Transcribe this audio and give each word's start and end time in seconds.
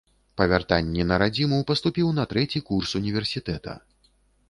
Па 0.39 0.45
вяртанні 0.51 1.05
на 1.11 1.19
радзіму 1.23 1.61
паступіў 1.73 2.07
на 2.23 2.27
трэці 2.35 2.65
курс 2.73 2.99
універсітэта. 3.05 3.81